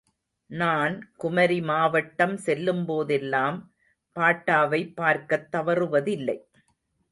[0.49, 3.59] நான் குமரி மாவட்டம் செல்லும்போதெல்லாம்
[4.15, 6.37] பாட்டாவை பார்க்கத் தவறுவதில்லை.